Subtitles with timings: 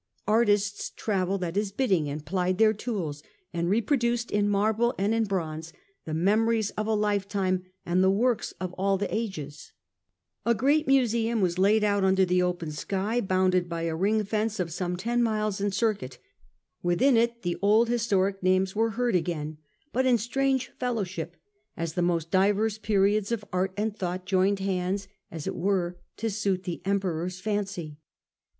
[0.27, 3.21] Artists travelled at his bidding, and plied their tools,
[3.53, 5.73] and reproduced in marble and in bronze
[6.05, 9.73] the memories of a lifetime and the works of all the ages,
[10.43, 14.59] A great museum was laid out under the open sky, bounded by a ring fence
[14.59, 16.17] of some ten miles in circuit;
[16.81, 19.59] within it the old historic names were heard again,
[19.93, 21.37] but in strange fellowship,
[21.77, 26.31] as the most diverse periods of art and thought joined hands as it were to
[26.31, 27.99] suit the Emperor's fancy.